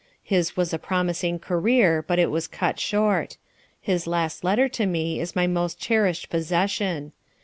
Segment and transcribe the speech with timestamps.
[0.23, 3.37] His was a promising career, but it was cut short.
[3.79, 7.11] His last letter to me is my most cherished possession.